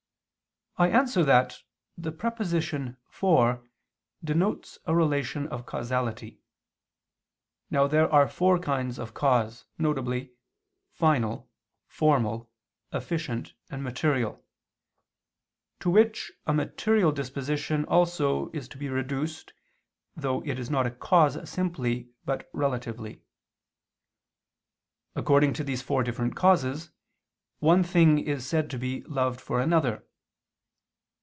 I 0.77 0.87
answer 0.89 1.23
that, 1.25 1.59
The 1.95 2.11
preposition 2.13 2.97
"for" 3.07 3.63
denotes 4.23 4.79
a 4.87 4.95
relation 4.95 5.45
of 5.49 5.67
causality. 5.67 6.39
Now 7.69 7.85
there 7.85 8.11
are 8.11 8.27
four 8.27 8.57
kinds 8.57 8.97
of 8.97 9.13
cause, 9.13 9.65
viz., 9.77 10.29
final, 10.89 11.51
formal, 11.87 12.49
efficient, 12.91 13.53
and 13.69 13.83
material, 13.83 14.43
to 15.81 15.91
which 15.91 16.31
a 16.47 16.53
material 16.53 17.11
disposition 17.11 17.85
also 17.85 18.49
is 18.49 18.67
to 18.69 18.77
be 18.77 18.89
reduced, 18.89 19.53
though 20.15 20.41
it 20.45 20.57
is 20.57 20.71
not 20.71 20.87
a 20.87 20.91
cause 20.91 21.37
simply 21.47 22.09
but 22.25 22.49
relatively. 22.53 23.21
According 25.15 25.53
to 25.55 25.63
these 25.63 25.83
four 25.83 26.01
different 26.01 26.35
causes 26.35 26.89
one 27.59 27.83
thing 27.83 28.17
is 28.17 28.47
said 28.47 28.71
to 28.71 28.79
be 28.79 29.03
loved 29.03 29.39
for 29.41 29.59
another. 29.59 30.07